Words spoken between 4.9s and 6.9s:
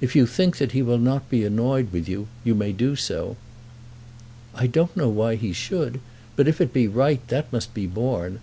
know why he should, but if it be